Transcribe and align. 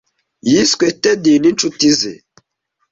Yiswe 0.49 0.87
Ted 1.01 1.23
ninshuti 1.41 1.89
ze. 1.99 2.13